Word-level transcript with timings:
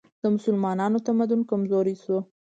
د 0.21 0.23
مسلمانانو 0.35 1.03
تمدن 1.07 1.39
کمزوری 1.49 1.95
شو 2.03 2.17